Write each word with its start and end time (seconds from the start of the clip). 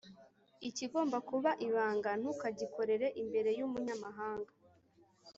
Ikigomba 0.69 1.17
kuba 1.29 1.51
ibanga 1.67 2.11
ntukagikorere 2.19 3.07
imbere 3.21 3.49
y’umunyamahanga, 3.59 4.53